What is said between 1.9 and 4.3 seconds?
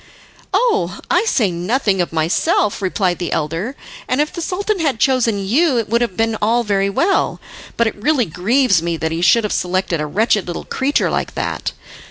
of myself," replied the elder, "and